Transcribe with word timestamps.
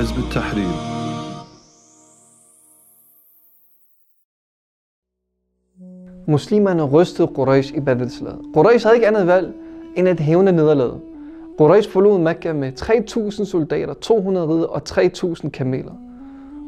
حزب 0.00 0.18
التحرير 0.18 0.96
Muslimerne 6.28 6.82
rystede 6.82 7.28
Quraysh 7.34 7.74
i 7.74 7.80
Badr-slaget. 7.80 8.38
Quraysh 8.54 8.86
havde 8.86 8.96
ikke 8.96 9.06
andet 9.06 9.26
valg 9.26 9.54
end 9.96 10.08
at 10.08 10.20
hævne 10.20 10.52
nederlaget. 10.52 11.00
Quraysh 11.58 11.90
forlod 11.90 12.18
Mekka 12.18 12.52
med 12.52 12.72
3.000 12.80 13.44
soldater, 13.44 13.94
200 13.94 14.48
ridder 14.48 14.66
og 14.66 14.82
3.000 14.88 15.48
kameler. 15.48 15.92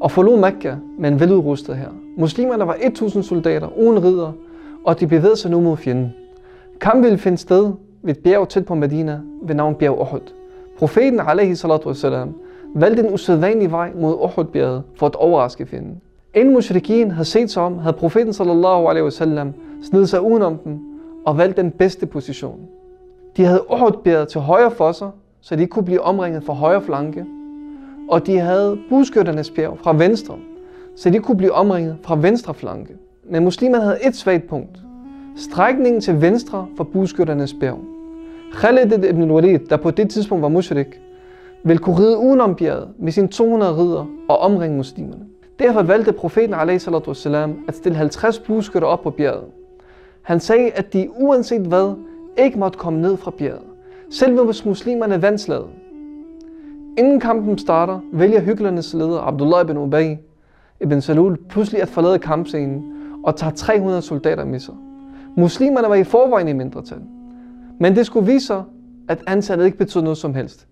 Og 0.00 0.11
forlod 0.11 0.41
Mekka 0.41 0.75
med 0.98 1.09
en 1.11 1.20
veludrustet 1.20 1.77
her. 1.77 1.89
Muslimerne 2.16 2.66
var 2.66 2.75
1.000 2.75 3.23
soldater 3.23 3.79
uden 3.79 4.05
ridder, 4.05 4.32
og 4.84 5.00
de 5.00 5.07
bevægede 5.07 5.36
sig 5.36 5.50
nu 5.50 5.61
mod 5.61 5.77
fjenden. 5.77 6.14
Kampen 6.80 7.05
ville 7.05 7.18
finde 7.18 7.39
sted 7.39 7.73
ved 8.02 8.16
et 8.16 8.23
bjerg 8.23 8.48
tæt 8.48 8.64
på 8.64 8.75
Medina 8.75 9.20
ved 9.43 9.55
navn 9.55 9.75
bjerg 9.75 10.00
Uhud. 10.00 10.32
Profeten 10.79 11.20
alaihi 11.20 11.55
salatu 11.55 11.89
wasalam, 11.89 12.34
valgte 12.76 13.04
en 13.04 13.13
usædvanlig 13.13 13.72
vej 13.72 13.91
mod 13.95 14.13
Uhud-bjerget 14.13 14.84
for 14.95 15.05
at 15.05 15.16
overraske 15.16 15.66
fjenden. 15.66 16.02
Inden 16.34 16.54
mushrikin 16.54 17.12
havde 17.12 17.26
set 17.26 17.52
sig 17.52 17.64
om, 17.64 17.77
havde 17.77 17.95
profeten 17.95 18.34
sallallahu 18.34 18.88
alaihi 18.88 19.04
wasallam 19.04 19.54
snedet 19.84 20.09
sig 20.09 20.22
udenom 20.22 20.58
dem 20.58 20.80
og 21.26 21.38
valgt 21.38 21.58
den 21.58 21.72
bedste 21.72 22.05
position. 22.05 22.59
De 23.38 23.45
havde 23.45 23.72
Uhud-bjerget 23.72 24.28
til 24.28 24.41
højre 24.41 24.72
for 24.72 24.91
sig, 24.91 25.09
så 25.41 25.55
de 25.55 25.62
ikke 25.62 25.72
kunne 25.72 25.86
blive 25.86 26.02
omringet 26.02 26.44
fra 26.44 26.54
højre 26.54 26.81
flanke. 26.81 27.26
Og 28.09 28.28
de 28.28 28.40
havde 28.40 28.78
buskytternes 28.90 29.50
bjerg 29.50 29.78
fra 29.84 29.94
venstre, 29.94 30.36
så 30.95 31.09
de 31.09 31.20
kunne 31.20 31.38
blive 31.38 31.52
omringet 31.52 31.98
fra 32.02 32.16
venstre 32.16 32.53
flanke. 32.53 32.94
Men 33.30 33.44
muslimerne 33.44 33.84
havde 33.84 33.98
et 34.08 34.16
svagt 34.16 34.48
punkt. 34.48 34.80
Strækningen 35.36 36.02
til 36.02 36.22
venstre 36.22 36.67
for 36.78 36.84
buskytternes 36.84 37.53
bjerg. 37.53 37.80
Khalid 38.53 39.03
ibn 39.03 39.31
Walid, 39.31 39.59
der 39.59 39.78
på 39.78 39.92
det 39.92 40.09
tidspunkt 40.09 40.42
var 40.42 40.50
mushrik, 40.50 41.02
vil 41.63 41.80
kunne 41.80 41.99
ride 41.99 42.17
udenom 42.17 42.55
bjerget 42.55 42.88
med 42.99 43.12
sine 43.12 43.27
200 43.27 43.77
ridder 43.77 44.05
og 44.30 44.38
omringe 44.38 44.78
muslimerne. 44.78 45.25
Derfor 45.59 45.81
valgte 45.81 46.11
profeten 46.11 46.56
wasalam, 47.08 47.58
at 47.67 47.75
stille 47.75 47.97
50 47.97 48.39
bueskytter 48.39 48.88
op 48.88 49.02
på 49.02 49.09
bjerget. 49.09 49.44
Han 50.22 50.39
sagde, 50.39 50.72
at 50.72 50.94
de 50.94 51.09
uanset 51.19 51.61
hvad 51.61 51.94
ikke 52.38 52.59
måtte 52.59 52.78
komme 52.78 53.02
ned 53.02 53.17
fra 53.17 53.31
bjerget, 53.31 53.61
selv 54.11 54.45
hvis 54.45 54.66
muslimerne 54.66 55.22
vandslagede. 55.22 55.67
Inden 56.97 57.19
kampen 57.19 57.58
starter, 57.58 58.00
vælger 58.14 58.41
hygglernes 58.41 58.94
leder 58.94 59.19
Abdullah 59.19 59.61
ibn 59.61 59.78
Ubay 59.78 60.16
ibn 60.81 61.02
Salul 61.02 61.38
pludselig 61.50 61.81
at 61.81 61.88
forlade 61.88 62.19
kampscenen 62.19 62.84
og 63.23 63.36
tager 63.36 63.53
300 63.53 64.02
soldater 64.02 64.45
med 64.45 64.59
sig. 64.59 64.75
Muslimerne 65.38 65.89
var 65.89 65.95
i 65.95 66.03
forvejen 66.03 66.47
i 66.47 66.53
mindretal. 66.53 67.02
Men 67.80 67.95
det 67.95 68.06
skulle 68.06 68.25
vise 68.34 68.45
sig, 68.47 68.64
at 69.09 69.23
antallet 69.28 69.66
ikke 69.66 69.78
betød 69.78 70.02
noget 70.02 70.17
som 70.17 70.36
helst. 70.36 70.67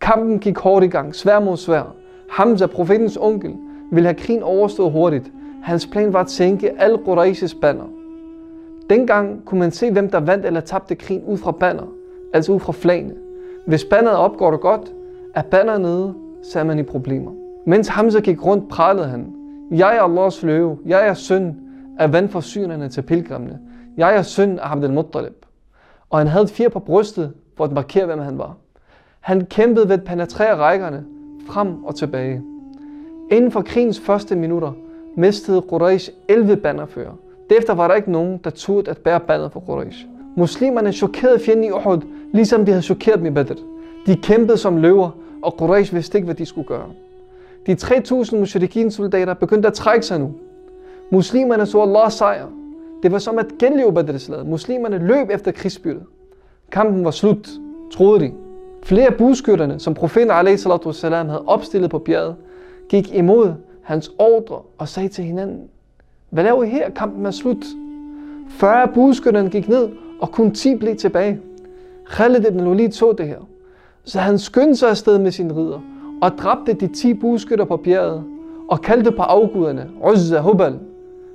Kampen 0.00 0.38
gik 0.38 0.58
hårdt 0.58 0.84
i 0.84 0.88
gang, 0.88 1.14
svær 1.14 1.40
mod 1.40 1.56
svær. 1.56 1.94
Hamza, 2.30 2.66
profetens 2.66 3.18
onkel, 3.20 3.54
ville 3.92 4.06
have 4.06 4.18
krigen 4.18 4.42
overstået 4.42 4.92
hurtigt. 4.92 5.32
Hans 5.62 5.86
plan 5.86 6.12
var 6.12 6.20
at 6.20 6.30
sænke 6.30 6.80
alle 6.80 6.98
Quraysh's 6.98 7.60
banner. 7.60 7.84
Dengang 8.90 9.44
kunne 9.44 9.60
man 9.60 9.70
se, 9.70 9.90
hvem 9.90 10.10
der 10.10 10.20
vandt 10.20 10.46
eller 10.46 10.60
tabte 10.60 10.94
krigen 10.94 11.24
ud 11.24 11.38
fra 11.38 11.50
banner, 11.52 11.86
altså 12.32 12.52
ud 12.52 12.60
fra 12.60 12.72
flagene. 12.72 13.14
Hvis 13.66 13.84
banneret 13.84 14.16
opgår 14.16 14.50
det 14.50 14.60
godt, 14.60 14.92
er 15.34 15.42
banner 15.42 15.78
nede, 15.78 16.14
så 16.42 16.58
er 16.60 16.64
man 16.64 16.78
i 16.78 16.82
problemer. 16.82 17.32
Mens 17.66 17.88
Hamza 17.88 18.20
gik 18.20 18.44
rundt, 18.44 18.68
pralede 18.68 19.06
han. 19.06 19.32
Jeg 19.70 19.96
er 19.96 20.02
Allahs 20.02 20.42
løve. 20.42 20.78
Jeg 20.86 21.08
er 21.08 21.14
søn 21.14 21.56
af 21.98 22.12
vandforsynerne 22.12 22.88
til 22.88 23.02
pilgrimene. 23.02 23.58
Jeg 23.96 24.16
er 24.16 24.22
søn 24.22 24.58
af 24.58 24.72
Abdel 24.72 24.92
Muttalib. 24.92 25.44
Og 26.10 26.18
han 26.18 26.26
havde 26.26 26.48
fire 26.48 26.70
på 26.70 26.78
brystet 26.78 27.32
for 27.56 27.64
at 27.64 27.72
markere, 27.72 28.06
hvem 28.06 28.18
han 28.18 28.38
var. 28.38 28.56
Han 29.30 29.46
kæmpede 29.46 29.88
ved 29.88 29.94
at 29.94 30.04
penetrere 30.04 30.56
rækkerne 30.56 31.04
frem 31.46 31.84
og 31.84 31.94
tilbage. 31.94 32.42
Inden 33.30 33.50
for 33.50 33.62
krigens 33.62 34.00
første 34.00 34.36
minutter 34.36 34.72
mistede 35.16 35.62
Quraysh 35.62 36.10
11 36.28 36.56
bannerfører. 36.56 37.12
Derefter 37.50 37.74
var 37.74 37.88
der 37.88 37.94
ikke 37.94 38.12
nogen, 38.12 38.40
der 38.44 38.50
turde 38.50 38.90
at 38.90 38.98
bære 38.98 39.20
banner 39.20 39.48
for 39.48 39.60
Quraysh. 39.60 40.06
Muslimerne 40.36 40.92
chokerede 40.92 41.38
fjenden 41.38 41.64
i 41.64 41.70
Uhud, 41.70 42.00
ligesom 42.32 42.64
de 42.64 42.72
havde 42.72 42.82
chokeret 42.82 43.18
dem 43.18 43.26
i 43.26 43.30
Badr. 43.30 43.52
De 44.06 44.16
kæmpede 44.16 44.58
som 44.58 44.76
løver, 44.76 45.10
og 45.42 45.54
Quraysh 45.58 45.94
vidste 45.94 46.18
ikke, 46.18 46.26
hvad 46.26 46.34
de 46.34 46.46
skulle 46.46 46.68
gøre. 46.68 46.86
De 47.66 47.72
3.000 47.72 48.36
mushrikin 48.36 48.90
soldater 48.90 49.34
begyndte 49.34 49.68
at 49.68 49.74
trække 49.74 50.06
sig 50.06 50.20
nu. 50.20 50.34
Muslimerne 51.10 51.66
så 51.66 51.82
Allahs 51.82 52.14
sejr. 52.14 52.46
Det 53.02 53.12
var 53.12 53.18
som 53.18 53.38
at 53.38 53.46
genleve 53.58 53.92
Badr-slaget. 53.92 54.46
Muslimerne 54.46 54.98
løb 54.98 55.30
efter 55.30 55.52
krigsbyttet. 55.52 56.02
Kampen 56.72 57.04
var 57.04 57.10
slut, 57.10 57.48
troede 57.92 58.20
de. 58.20 58.32
Flere 58.90 59.06
af 59.06 59.14
budskytterne, 59.14 59.78
som 59.78 59.94
profeten 59.94 60.30
a.s. 60.30 61.02
havde 61.02 61.42
opstillet 61.46 61.90
på 61.90 61.98
bjerget, 61.98 62.36
gik 62.88 63.14
imod 63.14 63.52
hans 63.82 64.10
ordre 64.18 64.58
og 64.78 64.88
sagde 64.88 65.08
til 65.08 65.24
hinanden, 65.24 65.68
hvad 66.30 66.44
laver 66.44 66.64
I 66.64 66.68
her? 66.68 66.90
Kampen 66.90 67.26
er 67.26 67.30
slut. 67.30 67.64
40 68.48 68.88
budskytterne 68.94 69.50
gik 69.50 69.68
ned, 69.68 69.88
og 70.20 70.30
kun 70.30 70.54
10 70.54 70.76
blev 70.76 70.96
tilbage. 70.96 71.40
Khalid 72.06 72.46
ibn 72.46 72.66
Walid 72.66 72.90
så 72.92 73.12
det 73.12 73.26
her. 73.26 73.38
Så 74.04 74.18
han 74.18 74.38
skyndte 74.38 74.76
sig 74.76 74.90
afsted 74.90 75.18
med 75.18 75.30
sin 75.30 75.56
ridder 75.56 75.80
og 76.22 76.30
dræbte 76.38 76.72
de 76.72 76.86
10 76.86 77.14
budskytter 77.14 77.64
på 77.64 77.76
bjerget 77.76 78.24
og 78.68 78.80
kaldte 78.80 79.12
på 79.12 79.22
afguderne, 79.22 79.90
Uzza 80.12 80.40
Hubal. 80.40 80.78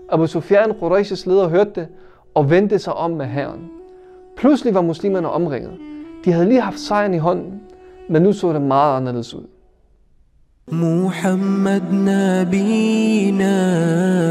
Abu 0.10 0.28
Sufyan, 0.28 0.72
Quraysh's 0.72 1.30
leder, 1.30 1.48
hørte 1.48 1.72
det 1.76 1.88
og 2.34 2.50
vendte 2.50 2.80
sig 2.80 2.94
om 2.94 3.12
med 3.12 3.26
herren. 3.26 3.72
Pludselig 4.38 4.74
var 4.74 4.82
muslimerne 4.82 5.30
omringet. 5.30 5.95
De 6.26 6.32
havde 6.32 6.50
lige 6.50 6.62
haft 6.62 6.80
sejren 6.80 7.14
i 7.14 7.18
hånden, 7.18 7.62
men 8.10 8.22
nu 8.22 8.34
så 8.34 8.54
det 8.54 8.62
meget 8.62 8.98
anderledes 8.98 9.34
ud. 9.34 9.44
محمد 10.72 11.84
نبينا 11.92 13.56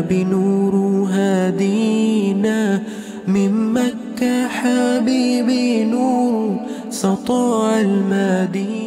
بنور 0.01 1.09
هدينا 1.11 2.83
من 3.27 3.73
مكة 3.73 4.49
حبيبي 4.49 5.85
نور 5.85 6.57
سطاع 6.91 7.81
المدينة 7.81 8.84